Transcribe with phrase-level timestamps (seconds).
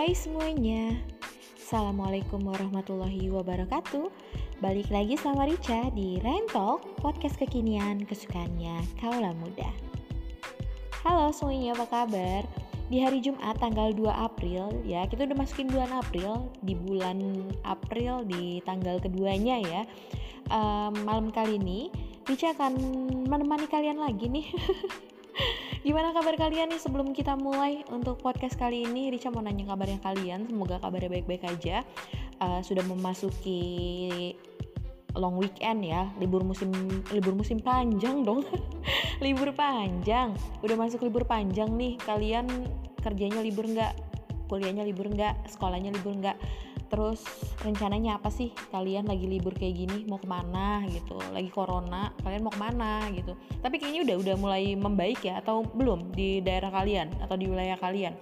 [0.00, 0.96] Hai semuanya.
[1.60, 4.08] Assalamualaikum warahmatullahi wabarakatuh.
[4.64, 9.68] Balik lagi sama Rica di Rain Talk Podcast kekinian kesukaannya kaula muda.
[11.04, 12.48] Halo semuanya apa kabar?
[12.88, 17.18] Di hari Jumat tanggal 2 April ya Kita udah masukin bulan April Di bulan
[17.68, 19.84] April di tanggal keduanya ya.
[20.48, 21.92] Um, Malam kali ini
[22.24, 22.72] Rica akan
[23.28, 24.48] menemani kalian lagi nih
[25.80, 29.08] Gimana kabar kalian nih sebelum kita mulai untuk podcast kali ini?
[29.08, 31.80] Rica mau nanya kabarnya kalian, semoga kabarnya baik-baik aja.
[32.36, 34.36] Uh, sudah memasuki
[35.16, 36.68] long weekend ya, libur musim
[37.16, 38.44] libur musim panjang dong.
[39.24, 40.36] libur panjang.
[40.60, 41.96] Udah masuk libur panjang nih.
[42.04, 42.44] Kalian
[43.00, 43.96] kerjanya libur nggak?
[44.52, 45.48] Kuliahnya libur nggak?
[45.48, 46.36] Sekolahnya libur nggak?
[46.90, 47.22] Terus
[47.62, 48.50] rencananya apa sih?
[48.74, 51.16] Kalian lagi libur kayak gini mau ke mana gitu?
[51.30, 53.38] Lagi corona kalian mau ke mana gitu?
[53.62, 57.78] Tapi kayaknya udah udah mulai membaik ya atau belum di daerah kalian atau di wilayah
[57.78, 58.18] kalian?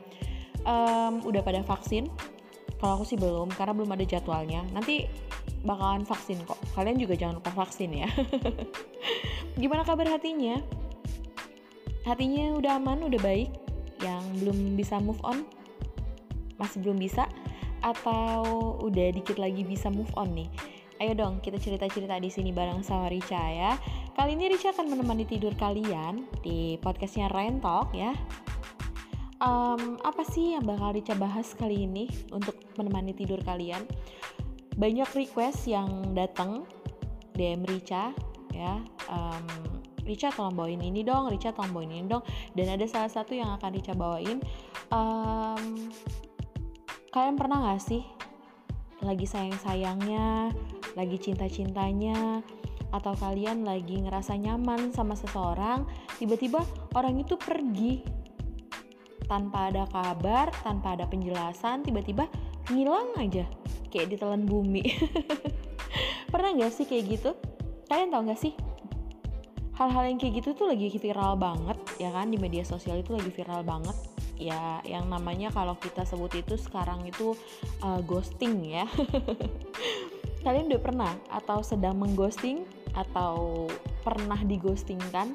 [0.69, 2.13] Um, udah pada vaksin?
[2.79, 4.63] Kalau aku sih belum karena belum ada jadwalnya.
[4.71, 5.09] Nanti
[5.65, 6.61] bakalan vaksin kok.
[6.77, 8.09] Kalian juga jangan lupa vaksin ya.
[9.61, 10.61] Gimana kabar hatinya?
[12.07, 13.51] Hatinya udah aman udah baik?
[13.99, 15.43] Yang belum bisa move on?
[16.61, 17.27] Masih belum bisa
[17.83, 20.49] atau udah dikit lagi bisa move on nih?
[20.99, 23.79] Ayo dong kita cerita-cerita di sini bareng sama Richa ya.
[24.19, 28.19] Kali ini Richa akan menemani tidur kalian di podcastnya Rain Talk ya.
[29.39, 33.87] Um, apa sih yang bakal Richa bahas kali ini untuk menemani tidur kalian?
[34.75, 36.67] Banyak request yang datang
[37.39, 38.11] DM Richa
[38.51, 38.83] ya.
[39.07, 39.47] Um,
[40.03, 42.27] Richa tolong bawain ini dong, Richa tolong bawain ini dong.
[42.59, 44.43] Dan ada salah satu yang akan Richa bawain.
[44.91, 45.95] Um,
[47.09, 48.05] Kalian pernah gak sih
[49.01, 50.53] lagi sayang-sayangnya,
[50.93, 52.43] lagi cinta-cintanya,
[52.93, 55.89] atau kalian lagi ngerasa nyaman sama seseorang,
[56.21, 56.61] tiba-tiba
[56.93, 58.05] orang itu pergi
[59.25, 62.29] tanpa ada kabar, tanpa ada penjelasan, tiba-tiba
[62.69, 63.49] ngilang aja,
[63.89, 64.85] kayak ditelan bumi.
[66.33, 67.31] Pernah gak sih kayak gitu?
[67.89, 68.53] Kalian tau gak sih?
[69.81, 72.29] Hal-hal yang kayak gitu tuh lagi viral banget, ya kan?
[72.29, 77.03] Di media sosial itu lagi viral banget ya yang namanya kalau kita sebut itu sekarang
[77.05, 77.35] itu
[77.83, 78.87] uh, ghosting ya.
[80.47, 82.63] Kalian udah pernah atau sedang mengghosting
[82.95, 83.67] atau
[84.07, 85.35] pernah dighosting kan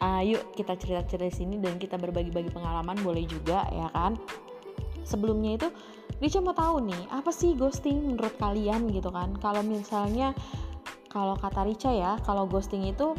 [0.00, 4.16] uh, yuk kita cerita-cerita sini dan kita berbagi-bagi pengalaman boleh juga ya kan?
[5.04, 5.68] Sebelumnya itu
[6.20, 9.36] Rica mau tahu nih apa sih ghosting menurut kalian gitu kan?
[9.38, 10.32] Kalau misalnya
[11.12, 13.12] kalau kata Rica ya kalau ghosting itu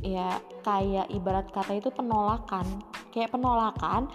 [0.00, 2.64] ya kayak ibarat kata itu penolakan
[3.10, 4.08] kayak penolakan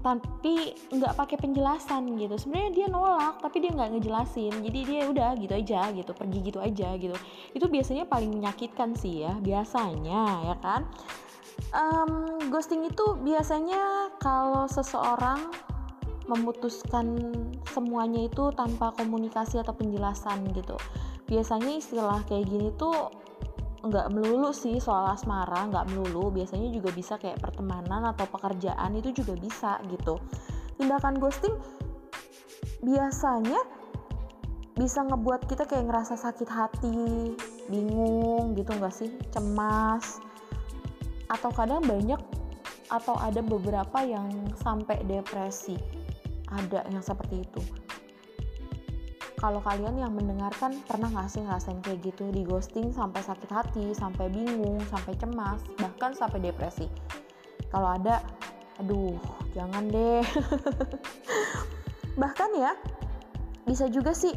[0.00, 2.32] tapi nggak pakai penjelasan gitu.
[2.40, 4.52] Sebenarnya dia nolak tapi dia nggak ngejelasin.
[4.64, 7.16] Jadi dia udah gitu aja gitu pergi gitu aja gitu.
[7.52, 10.88] Itu biasanya paling menyakitkan sih ya biasanya ya kan?
[11.76, 15.52] Um, ghosting itu biasanya kalau seseorang
[16.24, 17.34] memutuskan
[17.68, 20.80] semuanya itu tanpa komunikasi atau penjelasan gitu.
[21.28, 23.12] Biasanya istilah kayak gini tuh
[23.80, 26.28] nggak melulu sih soal asmara nggak melulu.
[26.32, 30.20] Biasanya juga bisa kayak pertemanan atau pekerjaan itu juga bisa gitu.
[30.76, 31.56] Tindakan ghosting
[32.80, 33.60] biasanya
[34.76, 37.36] bisa ngebuat kita kayak ngerasa sakit hati
[37.68, 39.10] bingung gitu nggak sih?
[39.32, 40.20] Cemas.
[41.30, 42.18] Atau kadang banyak
[42.90, 45.78] atau ada beberapa yang sampai depresi.
[46.50, 47.79] Ada yang seperti itu
[49.40, 53.96] kalau kalian yang mendengarkan pernah gak sih ngerasain kayak gitu di ghosting sampai sakit hati,
[53.96, 56.84] sampai bingung, sampai cemas, bahkan sampai depresi?
[57.72, 58.20] Kalau ada,
[58.76, 59.16] aduh,
[59.56, 60.20] jangan deh.
[62.20, 62.76] bahkan ya,
[63.64, 64.36] bisa juga sih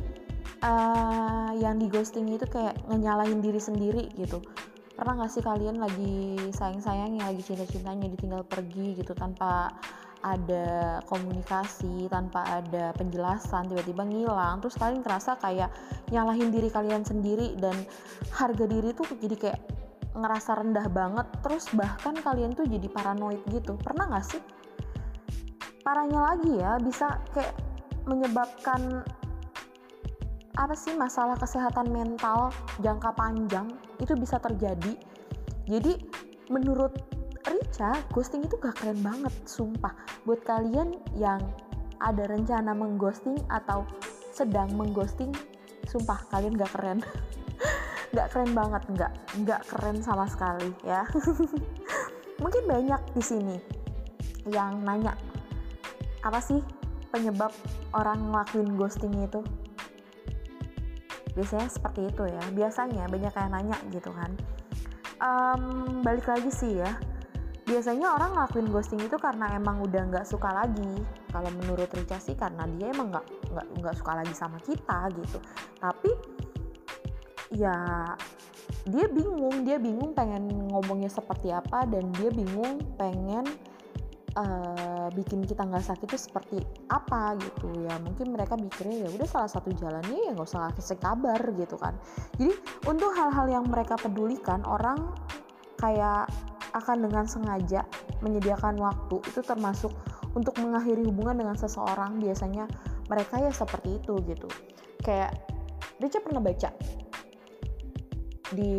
[0.63, 4.39] uh, yang di ghosting itu kayak ngenyalahin diri sendiri gitu.
[4.95, 9.75] Pernah gak sih kalian lagi sayang-sayangnya, lagi cinta-cintanya ditinggal pergi gitu tanpa
[10.23, 15.67] ada komunikasi, tanpa ada penjelasan, tiba-tiba ngilang, terus kalian terasa kayak
[16.09, 17.75] nyalahin diri kalian sendiri dan
[18.31, 19.59] harga diri tuh jadi kayak
[20.15, 23.75] ngerasa rendah banget, terus bahkan kalian tuh jadi paranoid gitu.
[23.83, 24.41] Pernah gak sih?
[25.83, 27.51] Parahnya lagi ya, bisa kayak
[28.07, 29.03] menyebabkan
[30.53, 33.67] apa sih masalah kesehatan mental jangka panjang
[33.97, 34.93] itu bisa terjadi.
[35.65, 35.97] Jadi
[36.53, 36.93] menurut
[37.73, 39.97] Rica, ghosting itu gak keren banget, sumpah.
[40.29, 41.41] Buat kalian yang
[41.97, 43.81] ada rencana mengghosting atau
[44.29, 45.33] sedang mengghosting,
[45.89, 47.01] sumpah kalian gak keren.
[48.13, 51.01] gak keren banget, gak, gak keren sama sekali ya.
[52.45, 53.57] Mungkin banyak di sini
[54.53, 55.17] yang nanya,
[56.21, 56.61] apa sih
[57.09, 57.49] penyebab
[57.97, 59.41] orang ngelakuin ghosting itu?
[61.33, 62.43] Biasanya seperti itu ya.
[62.53, 64.29] Biasanya banyak yang nanya gitu kan.
[65.17, 67.12] Um, balik lagi sih ya
[67.63, 70.99] biasanya orang ngelakuin ghosting itu karena emang udah nggak suka lagi.
[71.31, 75.37] Kalau menurut Rica sih karena dia emang nggak nggak nggak suka lagi sama kita gitu.
[75.79, 76.11] Tapi
[77.55, 77.77] ya
[78.87, 83.47] dia bingung dia bingung pengen ngomongnya seperti apa dan dia bingung pengen
[84.35, 86.57] uh, bikin kita nggak sakit itu seperti
[86.91, 87.71] apa gitu.
[87.79, 91.79] Ya mungkin mereka mikirnya ya udah salah satu jalannya ya nggak usah kasih kabar gitu
[91.79, 91.95] kan.
[92.35, 92.51] Jadi
[92.91, 94.99] untuk hal-hal yang mereka pedulikan orang
[95.79, 96.27] kayak
[96.73, 97.85] akan dengan sengaja
[98.25, 99.21] menyediakan waktu.
[99.29, 99.93] Itu termasuk
[100.33, 102.17] untuk mengakhiri hubungan dengan seseorang.
[102.19, 102.65] Biasanya
[103.07, 104.49] mereka ya seperti itu gitu.
[105.05, 105.37] Kayak
[106.01, 106.69] Rica pernah baca
[108.53, 108.73] di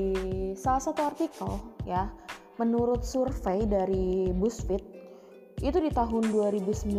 [0.58, 1.50] salah satu artikel
[1.86, 2.10] ya.
[2.54, 4.84] Menurut survei dari BuzzFeed
[5.62, 6.94] itu di tahun 2019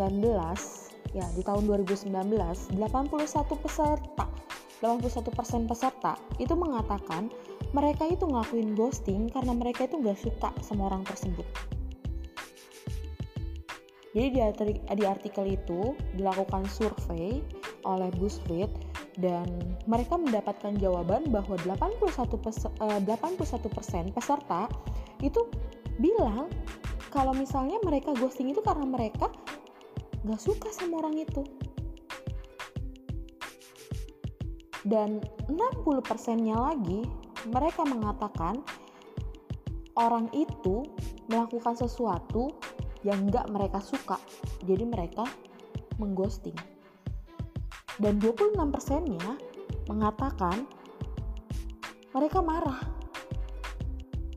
[1.16, 2.12] ya di tahun 2019
[2.76, 4.26] 81 peserta
[4.84, 7.32] 81% peserta itu mengatakan
[7.76, 11.44] mereka itu ngelakuin ghosting karena mereka itu nggak suka sama orang tersebut.
[14.16, 17.44] Jadi di, artikel, di artikel itu dilakukan survei
[17.84, 18.72] oleh BuzzFeed
[19.20, 19.44] dan
[19.92, 22.00] mereka mendapatkan jawaban bahwa 81
[22.40, 24.72] pes, uh, 81% peserta
[25.20, 25.52] itu
[26.00, 26.48] bilang
[27.12, 29.28] kalau misalnya mereka ghosting itu karena mereka
[30.24, 31.44] nggak suka sama orang itu.
[34.88, 35.20] Dan
[35.52, 38.62] 60 persennya lagi mereka mengatakan
[39.96, 40.86] orang itu
[41.30, 42.54] melakukan sesuatu
[43.06, 44.18] yang nggak mereka suka.
[44.66, 45.24] Jadi mereka
[46.02, 46.58] mengghosting.
[48.02, 49.40] Dan 26 persennya
[49.88, 50.68] mengatakan
[52.12, 52.82] mereka marah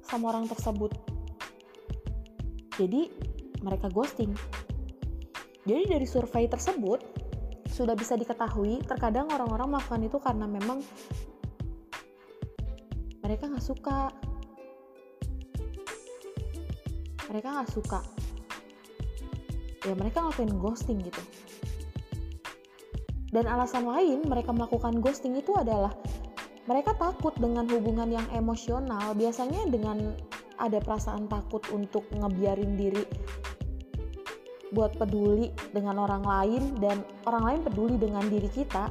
[0.06, 0.94] sama orang tersebut.
[2.78, 3.10] Jadi
[3.64, 4.30] mereka ghosting.
[5.66, 7.02] Jadi dari survei tersebut
[7.68, 10.80] sudah bisa diketahui terkadang orang-orang melakukan itu karena memang
[13.28, 14.08] mereka nggak suka.
[17.28, 18.00] Mereka nggak suka.
[19.84, 21.20] Ya mereka ngelakuin ghosting gitu?
[23.28, 25.92] Dan alasan lain mereka melakukan ghosting itu adalah
[26.64, 29.12] mereka takut dengan hubungan yang emosional.
[29.12, 30.16] Biasanya dengan
[30.56, 33.04] ada perasaan takut untuk ngebiarin diri
[34.72, 38.88] buat peduli dengan orang lain dan orang lain peduli dengan diri kita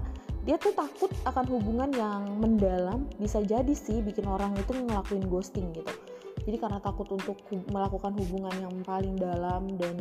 [0.48, 5.76] dia tuh takut akan hubungan yang mendalam bisa jadi sih bikin orang itu ngelakuin ghosting
[5.76, 5.92] gitu.
[6.48, 7.36] Jadi karena takut untuk
[7.68, 10.00] melakukan hubungan yang paling dalam dan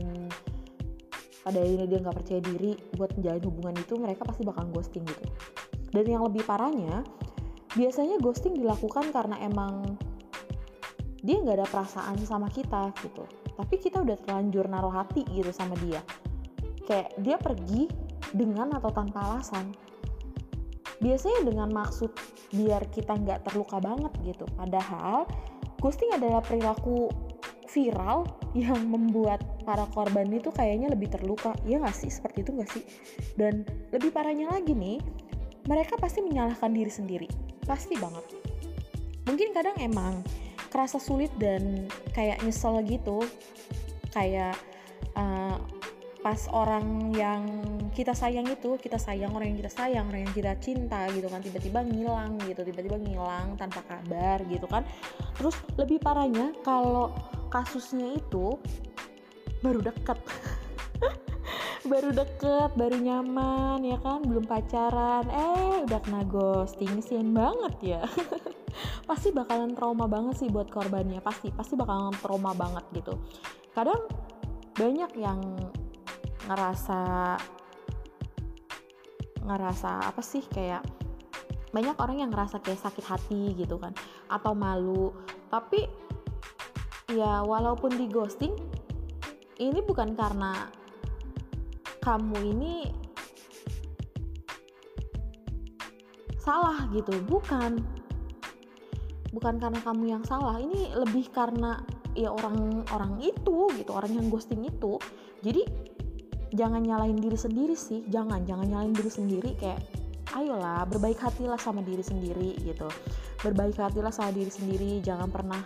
[1.42, 5.26] pada akhirnya dia nggak percaya diri buat menjalin hubungan itu mereka pasti bakal ghosting gitu.
[5.90, 7.02] Dan yang lebih parahnya
[7.74, 9.98] biasanya ghosting dilakukan karena emang
[11.26, 13.26] dia nggak ada perasaan sama kita gitu.
[13.58, 15.98] Tapi kita udah terlanjur naruh hati gitu sama dia.
[16.86, 17.90] Kayak dia pergi
[18.30, 19.85] dengan atau tanpa alasan
[21.00, 22.10] biasanya dengan maksud
[22.52, 24.44] biar kita nggak terluka banget gitu.
[24.56, 25.28] Padahal
[25.80, 27.12] ghosting adalah perilaku
[27.68, 28.24] viral
[28.56, 31.52] yang membuat para korban itu kayaknya lebih terluka.
[31.68, 32.08] Ya nggak sih?
[32.08, 32.84] Seperti itu nggak sih?
[33.36, 34.98] Dan lebih parahnya lagi nih
[35.68, 37.28] mereka pasti menyalahkan diri sendiri.
[37.66, 38.24] Pasti banget.
[39.26, 40.22] Mungkin kadang emang
[40.70, 43.26] kerasa sulit dan kayak nyesel gitu.
[44.14, 44.56] Kayak
[45.18, 45.45] uh,
[46.26, 47.46] pas orang yang
[47.94, 51.38] kita sayang itu kita sayang orang yang kita sayang orang yang kita cinta gitu kan
[51.38, 54.82] tiba-tiba ngilang gitu tiba-tiba ngilang tanpa kabar gitu kan.
[55.38, 57.14] Terus lebih parahnya kalau
[57.46, 58.58] kasusnya itu
[59.62, 60.18] baru deket.
[61.86, 64.18] Baru deket baru nyaman ya kan?
[64.26, 65.22] Belum pacaran.
[65.30, 68.02] Eh udah kena ghosting sian banget ya.
[69.08, 71.22] Pasti bakalan trauma banget sih buat korbannya.
[71.22, 73.14] Pasti pasti bakalan trauma banget gitu.
[73.70, 74.02] Kadang
[74.74, 75.38] banyak yang
[76.46, 77.00] ngerasa
[79.46, 80.82] ngerasa apa sih kayak
[81.70, 83.92] banyak orang yang ngerasa kayak sakit hati gitu kan
[84.32, 85.12] atau malu.
[85.52, 85.86] Tapi
[87.12, 88.56] ya walaupun di ghosting
[89.62, 90.72] ini bukan karena
[92.02, 92.74] kamu ini
[96.40, 97.82] salah gitu bukan.
[99.36, 101.76] Bukan karena kamu yang salah ini lebih karena
[102.16, 104.96] ya orang orang itu gitu orang yang ghosting itu.
[105.44, 105.85] Jadi
[106.54, 108.06] jangan nyalain diri sendiri sih.
[108.06, 109.50] Jangan jangan nyalain diri sendiri.
[109.58, 109.82] Kayak
[110.36, 112.86] ayolah berbaik hatilah sama diri sendiri gitu.
[113.42, 115.02] Berbaik hatilah sama diri sendiri.
[115.02, 115.62] Jangan pernah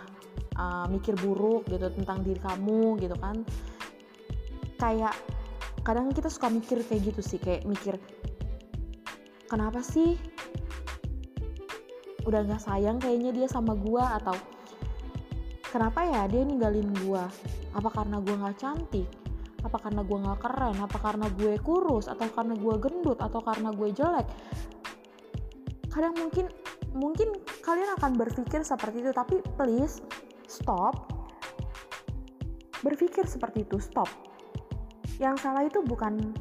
[0.57, 3.45] uh, mikir buruk gitu tentang diri kamu gitu kan.
[4.81, 5.13] Kayak
[5.85, 7.37] kadang kita suka mikir kayak gitu sih.
[7.37, 7.95] Kayak mikir
[9.45, 10.17] kenapa sih
[12.21, 14.17] udah nggak sayang kayaknya dia sama gua?
[14.17, 14.33] Atau
[15.69, 17.29] kenapa ya dia ninggalin gua?
[17.77, 19.20] Apa karena gua nggak cantik
[19.61, 20.75] apa karena gue nggak keren?
[20.81, 22.09] Apa karena gue kurus?
[22.09, 23.19] Atau karena gue gendut?
[23.21, 24.27] Atau karena gue jelek?
[25.91, 26.45] Kadang mungkin
[26.91, 27.29] mungkin
[27.63, 30.01] kalian akan berpikir seperti itu tapi please
[30.49, 31.07] stop.
[32.81, 34.09] Berpikir seperti itu stop.
[35.21, 36.33] Yang salah itu bukan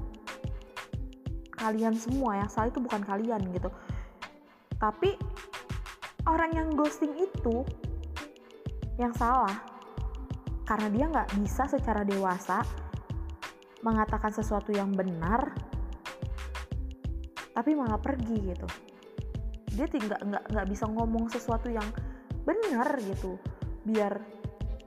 [1.61, 3.69] kalian semua yang salah itu bukan kalian gitu.
[4.81, 5.12] Tapi
[6.25, 7.69] orang yang ghosting itu
[8.97, 9.61] yang salah
[10.65, 12.65] karena dia nggak bisa secara dewasa
[13.81, 15.57] mengatakan sesuatu yang benar
[17.51, 18.69] tapi malah pergi gitu.
[19.75, 21.85] Dia tidak nggak nggak bisa ngomong sesuatu yang
[22.47, 23.37] benar gitu
[23.85, 24.17] biar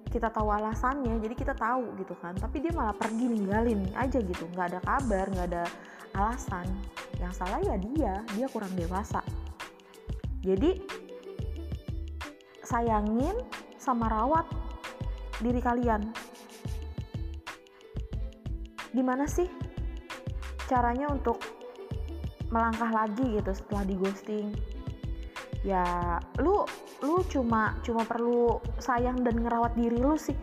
[0.10, 2.34] kita tahu alasannya jadi kita tahu gitu kan.
[2.38, 5.64] Tapi dia malah pergi ninggalin aja gitu nggak ada kabar nggak ada
[6.18, 6.66] alasan.
[7.22, 9.22] Yang salah ya dia dia kurang dewasa.
[10.44, 10.82] Jadi
[12.64, 13.38] sayangin
[13.78, 14.48] sama rawat
[15.44, 16.10] diri kalian
[18.94, 19.50] gimana sih
[20.70, 21.42] caranya untuk
[22.54, 24.48] melangkah lagi gitu setelah di ghosting?
[25.66, 26.64] Ya lu
[27.02, 30.38] lu cuma cuma perlu sayang dan ngerawat diri lu sih.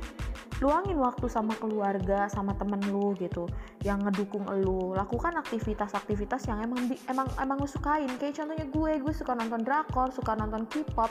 [0.61, 3.49] Luangin waktu sama keluarga sama temen lu gitu
[3.80, 4.92] yang ngedukung lu.
[4.92, 8.12] Lakukan aktivitas-aktivitas yang emang di, emang emang lu sukain.
[8.21, 11.09] Kayak contohnya gue gue suka nonton drakor suka nonton K-pop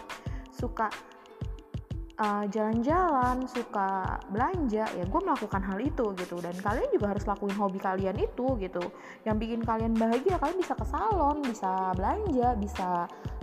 [0.53, 0.91] suka
[2.19, 6.37] uh, jalan-jalan, suka belanja, ya gue melakukan hal itu gitu.
[6.43, 8.83] Dan kalian juga harus lakuin hobi kalian itu gitu.
[9.23, 12.89] Yang bikin kalian bahagia, kalian bisa ke salon, bisa belanja, bisa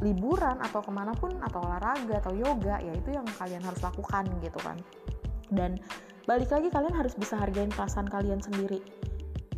[0.04, 4.28] liburan atau ke mana pun atau olahraga atau yoga, ya itu yang kalian harus lakukan
[4.44, 4.76] gitu kan.
[5.48, 5.80] Dan
[6.28, 8.84] balik lagi kalian harus bisa hargain perasaan kalian sendiri.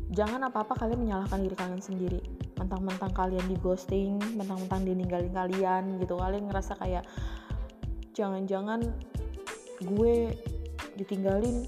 [0.08, 2.20] Jangan apa-apa kalian menyalahkan diri kalian sendiri.
[2.56, 6.16] Mentang-mentang kalian di ghosting, mentang-mentang ditinggalin kalian gitu.
[6.16, 7.04] Kalian ngerasa kayak
[8.18, 8.82] jangan-jangan
[9.86, 10.34] gue
[10.98, 11.62] ditinggalin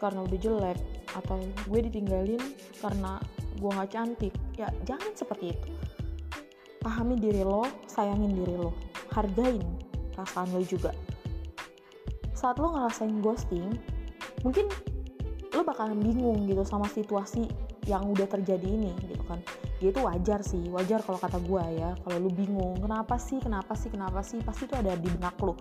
[0.00, 0.80] karena udah jelek
[1.12, 1.36] atau
[1.68, 2.40] gue ditinggalin
[2.80, 3.20] karena
[3.60, 4.32] gue gak cantik.
[4.56, 5.68] Ya jangan seperti itu.
[6.80, 8.72] Pahami diri lo sayangin diri lo.
[9.12, 9.60] Hargain
[10.16, 10.96] perasaan lo juga.
[12.32, 13.68] Saat lo ngerasain ghosting
[14.40, 14.72] mungkin
[15.52, 17.46] lo bakalan bingung gitu sama situasi
[17.84, 18.92] yang udah terjadi ini
[19.24, 19.40] kan.
[19.82, 23.74] Ya itu wajar sih wajar kalau kata gue ya kalau lu bingung kenapa sih kenapa
[23.74, 25.56] sih kenapa sih pasti itu ada di benak lu.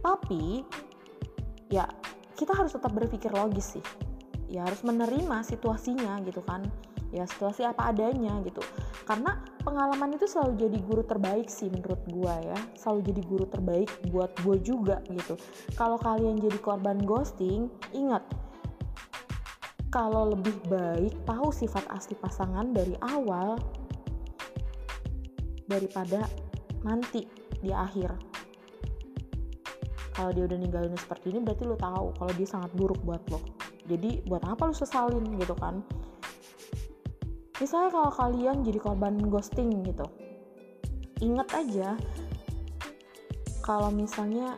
[0.00, 0.64] Tapi
[1.68, 1.84] ya
[2.36, 3.84] kita harus tetap berpikir logis sih.
[4.50, 6.64] Ya harus menerima situasinya gitu kan.
[7.10, 8.62] Ya situasi apa adanya gitu.
[9.02, 12.58] Karena pengalaman itu selalu jadi guru terbaik sih menurut gue ya.
[12.78, 15.34] Selalu jadi guru terbaik buat gue juga gitu.
[15.74, 18.22] Kalau kalian jadi korban ghosting ingat
[19.90, 23.58] kalau lebih baik tahu sifat asli pasangan dari awal
[25.66, 26.22] daripada
[26.86, 27.26] nanti
[27.58, 28.14] di akhir.
[30.14, 33.42] Kalau dia udah ninggalin seperti ini berarti lo tahu kalau dia sangat buruk buat lo.
[33.90, 35.82] Jadi buat apa lo sesalin gitu kan?
[37.58, 40.06] Misalnya kalau kalian jadi korban ghosting gitu.
[41.20, 41.98] Ingat aja
[43.66, 44.54] kalau misalnya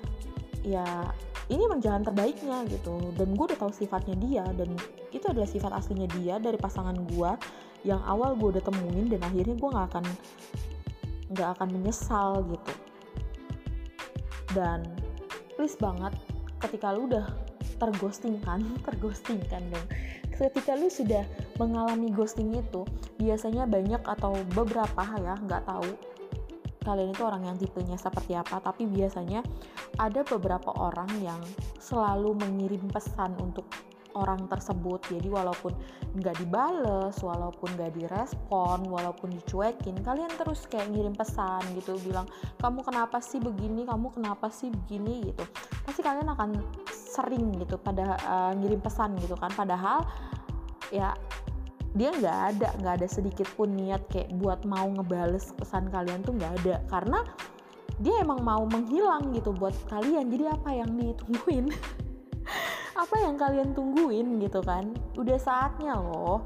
[0.63, 0.85] ya
[1.51, 3.15] ini emang jalan terbaiknya gitu.
[3.19, 4.75] Dan gue udah tahu sifatnya dia dan
[5.11, 7.31] itu adalah sifat aslinya dia dari pasangan gue
[7.83, 10.05] yang awal gue udah temuin dan akhirnya gue nggak akan
[11.35, 12.75] nggak akan menyesal gitu.
[14.53, 14.85] Dan
[15.57, 16.13] please banget
[16.63, 17.27] ketika lu udah
[17.83, 19.87] terghosting kan terghosting kan dong.
[20.33, 21.23] Ketika lu sudah
[21.61, 22.83] mengalami ghosting itu
[23.21, 25.93] biasanya banyak atau beberapa ya nggak tahu
[26.83, 29.41] kalian itu orang yang tipenya seperti apa tapi biasanya
[29.97, 31.41] ada beberapa orang yang
[31.79, 33.67] selalu mengirim pesan untuk
[34.15, 35.01] orang tersebut.
[35.09, 35.73] Jadi walaupun
[36.13, 42.29] nggak dibales walaupun nggak direspon walaupun dicuekin kalian terus kayak ngirim pesan gitu bilang
[42.61, 43.89] kamu kenapa sih begini?
[43.89, 45.33] Kamu kenapa sih begini?
[45.33, 45.45] gitu.
[45.85, 46.61] Pasti kalian akan
[46.93, 49.53] sering gitu pada uh, ngirim pesan gitu kan.
[49.53, 50.05] Padahal
[50.93, 51.17] ya
[51.93, 56.33] dia nggak ada nggak ada sedikit pun niat kayak buat mau ngebales pesan kalian tuh
[56.37, 56.77] nggak ada.
[56.89, 57.21] Karena
[58.01, 60.33] dia emang mau menghilang gitu buat kalian.
[60.33, 61.67] Jadi apa yang ditungguin?
[62.93, 64.93] Apa yang kalian tungguin gitu kan?
[65.17, 66.45] Udah saatnya loh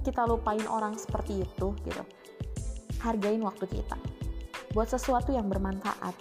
[0.00, 2.02] kita lupain orang seperti itu gitu.
[3.04, 3.96] Hargain waktu kita
[4.72, 6.14] buat sesuatu yang bermanfaat.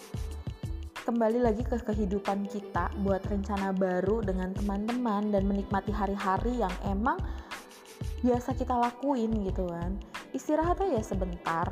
[1.06, 7.18] Kembali lagi ke kehidupan kita buat rencana baru dengan teman-teman dan menikmati hari-hari yang emang
[8.24, 9.96] biasa kita lakuin gitu kan.
[10.36, 11.72] Istirahat aja sebentar.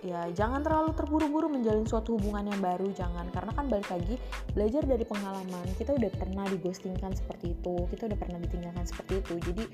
[0.00, 3.28] Ya jangan terlalu terburu-buru menjalin suatu hubungan yang baru jangan.
[3.30, 4.16] Karena kan balik lagi
[4.56, 5.66] belajar dari pengalaman.
[5.76, 9.34] Kita udah pernah digostingkan seperti itu kita udah pernah ditinggalkan seperti itu.
[9.44, 9.64] Jadi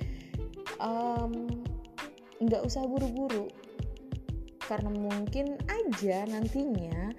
[2.42, 3.46] nggak um, usah buru-buru.
[4.66, 7.14] Karena mungkin aja nantinya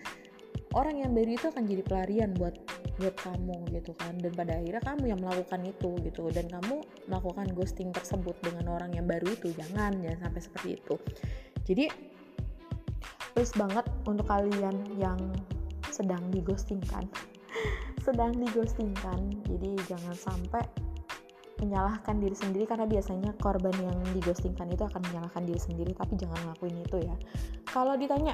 [0.76, 2.60] orang yang baru itu akan jadi pelarian buat
[2.98, 4.18] buat kamu gitu kan.
[4.18, 6.30] Dan pada akhirnya kamu yang melakukan itu gitu.
[6.34, 9.54] Dan kamu melakukan ghosting tersebut dengan orang yang baru itu.
[9.54, 10.96] Jangan jangan sampai seperti itu.
[11.66, 11.86] Jadi
[13.38, 15.20] please banget untuk kalian yang
[15.94, 17.06] sedang di ghosting kan
[18.06, 19.20] sedang dighostingkan.
[19.46, 20.64] Jadi jangan sampai
[21.60, 22.64] menyalahkan diri sendiri.
[22.64, 25.92] Karena biasanya korban yang dighostingkan itu akan menyalahkan diri sendiri.
[25.92, 27.16] Tapi jangan ngelakuin itu ya.
[27.68, 28.34] Kalau ditanya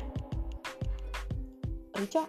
[1.98, 2.26] Rica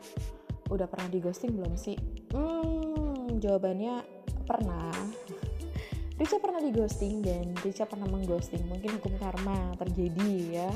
[0.73, 1.97] udah pernah dighosting belum sih
[2.35, 4.03] hmm jawabannya
[4.45, 4.93] pernah.
[6.21, 8.63] Rica pernah dighosting dan Rica pernah mengghosting.
[8.71, 10.71] Mungkin hukum karma terjadi ya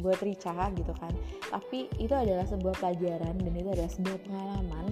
[0.00, 1.12] buat Rica gitu kan.
[1.48, 4.86] Tapi itu adalah sebuah pelajaran dan itu adalah sebuah pengalaman.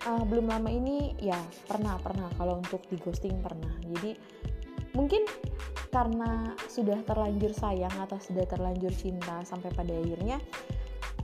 [0.00, 2.28] Uh, belum lama ini ya pernah pernah.
[2.36, 3.72] Kalau untuk di ghosting pernah.
[3.96, 4.16] Jadi
[4.92, 5.24] mungkin
[5.90, 10.38] karena sudah terlanjur sayang atau sudah terlanjur cinta sampai pada akhirnya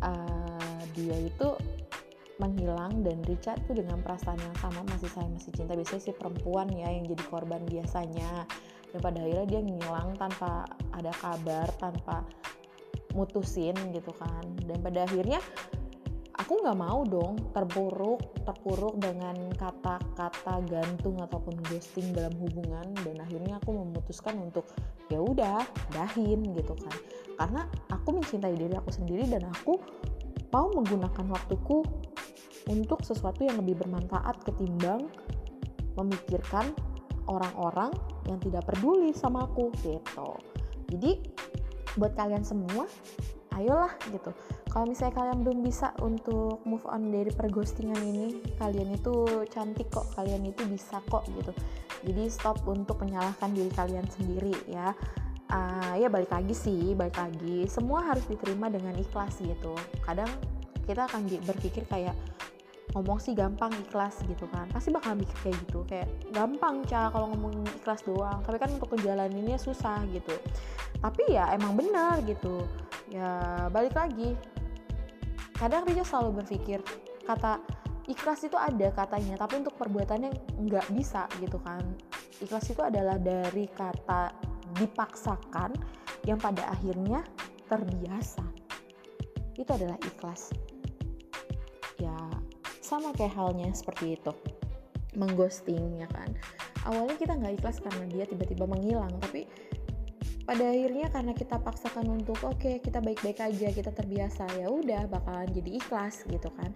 [0.03, 1.49] uh, dia itu
[2.37, 5.73] menghilang dan Richard tuh dengan perasaan yang sama masih sayang masih cinta.
[5.73, 8.45] Biasanya si perempuan ya yang jadi korban biasanya.
[8.93, 12.25] Dan pada akhirnya dia ngilang tanpa ada kabar tanpa
[13.17, 14.45] mutusin gitu kan.
[14.69, 15.41] Dan pada akhirnya
[16.37, 22.85] aku nggak mau dong terpuruk terpuruk dengan kata-kata gantung ataupun ghosting dalam hubungan.
[23.01, 24.69] Dan akhirnya aku memutuskan untuk
[25.09, 25.65] ya udah
[25.97, 26.97] dahin gitu kan.
[27.37, 29.81] Karena aku mencintai diri aku sendiri dan aku
[30.53, 31.85] mau menggunakan waktuku
[32.67, 35.07] untuk sesuatu yang lebih bermanfaat ketimbang
[35.97, 36.75] memikirkan
[37.27, 37.91] orang-orang
[38.27, 40.31] yang tidak peduli sama aku gitu.
[40.91, 41.19] Jadi
[41.99, 42.87] buat kalian semua
[43.57, 44.31] ayolah gitu.
[44.69, 48.27] Kalau misalnya kalian belum bisa untuk move on dari perghostingan ini
[48.61, 51.53] kalian itu cantik kok kalian itu bisa kok gitu.
[52.05, 54.93] Jadi stop untuk menyalahkan diri kalian sendiri ya.
[55.47, 57.65] Uh, ya balik lagi sih balik lagi.
[57.71, 59.73] Semua harus diterima dengan ikhlas gitu.
[60.05, 60.29] Kadang
[60.85, 62.15] kita akan berpikir kayak
[62.97, 64.65] ngomong sih gampang ikhlas gitu kan.
[64.73, 68.41] Pasti bakal mikir kayak gitu kayak gampang cah kalau ngomong ikhlas doang.
[68.41, 70.33] Tapi kan untuk kejalaninnya susah gitu.
[71.05, 72.65] Tapi ya emang benar gitu.
[73.13, 74.33] Ya balik lagi.
[75.61, 76.81] Kadang Rija selalu berpikir
[77.29, 77.61] kata
[78.09, 81.85] ikhlas itu ada katanya tapi untuk perbuatannya nggak bisa gitu kan.
[82.41, 84.33] Ikhlas itu adalah dari kata
[84.81, 85.77] dipaksakan
[86.25, 87.21] yang pada akhirnya
[87.69, 88.45] terbiasa.
[89.57, 90.66] Itu adalah ikhlas
[92.87, 94.31] sama kayak halnya seperti itu.
[95.19, 96.31] Mengghosting ya kan.
[96.87, 99.51] Awalnya kita nggak ikhlas karena dia tiba-tiba menghilang tapi
[100.47, 105.11] pada akhirnya karena kita paksakan untuk oke okay, kita baik-baik aja kita terbiasa ya udah
[105.11, 106.71] bakalan jadi ikhlas gitu kan.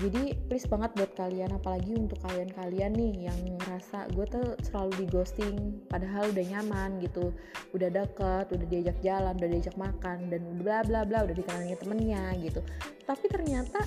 [0.00, 5.06] Jadi please banget buat kalian apalagi untuk kalian-kalian nih yang ngerasa gue tuh selalu di
[5.12, 5.56] ghosting
[5.88, 7.32] padahal udah nyaman gitu.
[7.72, 12.36] Udah deket udah diajak jalan udah diajak makan dan bla bla bla udah dikenalin temennya
[12.40, 12.60] gitu.
[13.08, 13.80] Tapi ternyata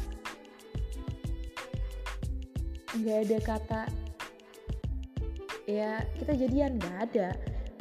[2.94, 3.82] nggak ada kata
[5.66, 7.30] ya kita jadian nggak ada.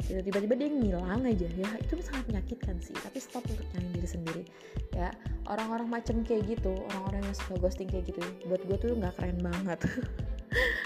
[0.03, 1.69] Gitu tiba-tiba dia ngilang aja ya.
[1.79, 4.43] Itu sangat menyakitkan sih tapi stop untuk nyalain diri sendiri.
[4.95, 5.15] Ya
[5.47, 9.39] orang-orang macam kayak gitu orang-orang yang suka ghosting kayak gitu buat gue tuh nggak keren
[9.39, 9.79] banget.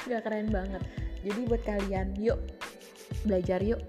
[0.08, 0.80] Nggak keren banget.
[1.28, 2.40] Jadi buat kalian yuk
[3.28, 3.84] belajar yuk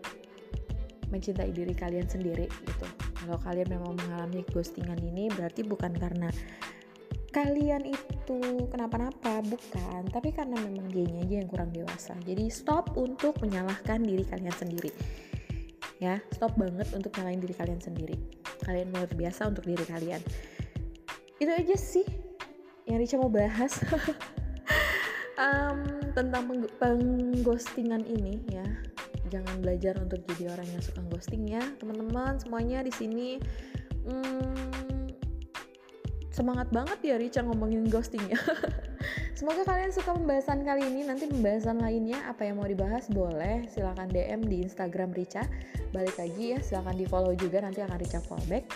[1.14, 2.86] mencintai diri kalian sendiri gitu.
[3.18, 6.28] Kalau kalian memang mengalami ghostingan ini berarti bukan karena
[7.32, 7.97] kalian itu
[8.68, 10.04] kenapa-napa bukan.
[10.12, 12.12] Tapi karena memang dianya aja yang kurang dewasa.
[12.20, 14.92] Jadi stop untuk menyalahkan diri kalian sendiri.
[15.98, 18.20] Ya stop banget untuk nyalain diri kalian sendiri.
[18.62, 20.20] Kalian luar biasa untuk diri kalian.
[21.40, 22.06] Itu aja sih
[22.84, 23.80] yang Richa mau bahas.
[25.38, 25.86] Um,
[26.18, 28.66] tentang peng pengghostingan ini ya.
[29.30, 31.62] Jangan belajar untuk jadi orang yang suka ghosting ya.
[31.78, 33.38] Teman-teman semuanya di sini.
[34.02, 34.57] Hmm,
[36.38, 38.38] semangat banget ya Richa ngomongin ghosting ya
[39.38, 41.06] Semoga kalian suka pembahasan kali ini.
[41.06, 45.46] Nanti pembahasan lainnya apa yang mau dibahas boleh silahkan DM di Instagram Richa.
[45.94, 48.66] Balik lagi ya, silahkan di follow juga nanti akan Richa fallback.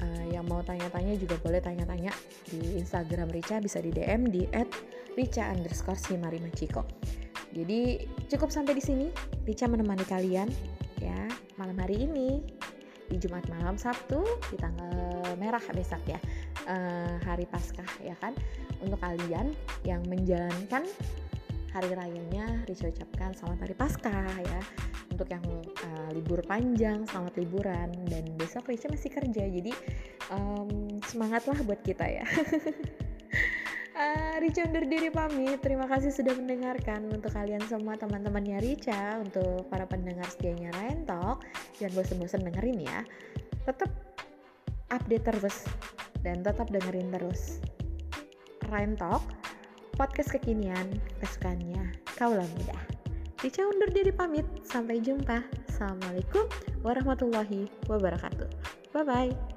[0.00, 2.16] Uh, yang mau tanya-tanya juga boleh tanya-tanya
[2.48, 4.48] di Instagram Richa bisa di DM di
[5.20, 6.88] @richa underscore Maciko.
[7.52, 8.00] Jadi
[8.32, 9.12] cukup sampai di sini.
[9.44, 10.48] Richa menemani kalian
[11.00, 11.28] ya
[11.60, 12.40] malam hari ini
[13.06, 16.18] di Jumat malam Sabtu di tanggal merah besok ya
[16.64, 18.32] uh, hari Paskah ya kan
[18.80, 19.52] untuk kalian
[19.84, 20.84] yang menjalankan
[21.76, 24.60] hari rayanya Rica ucapkan selamat hari Paskah ya
[25.12, 25.44] untuk yang
[25.92, 29.72] uh, libur panjang selamat liburan dan besok Rica masih kerja jadi
[30.32, 32.26] um, semangatlah buat kita ya
[33.96, 35.56] Uh, Rica undur diri pamit.
[35.64, 41.48] Terima kasih sudah mendengarkan untuk kalian semua teman-temannya Rica, untuk para pendengar setianya Ryan Talk.
[41.80, 43.00] Jangan bosan-bosan dengerin ya.
[43.64, 43.88] Tetap
[44.92, 45.64] update terus
[46.24, 47.60] dan tetap dengerin terus
[48.68, 49.22] Ryan Talk,
[49.94, 50.86] podcast kekinian
[51.22, 52.78] kesukaannya kaulah muda.
[53.36, 55.44] Cica undur diri pamit, sampai jumpa.
[55.68, 56.48] Assalamualaikum
[56.80, 58.48] warahmatullahi wabarakatuh.
[58.96, 59.55] Bye-bye.